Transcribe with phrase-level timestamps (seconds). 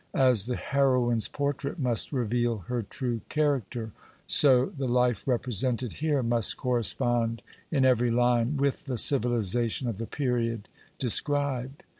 [0.17, 3.91] As the heroine's portrait must reveal her true character,
[4.25, 10.07] so the life represented here must correspond in every line with the civilization of the
[10.07, 10.67] period
[10.97, 11.83] described.